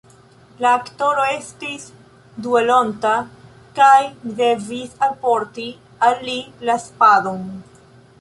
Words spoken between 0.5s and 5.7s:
La aktoro estis duelonta, kaj mi devis alporti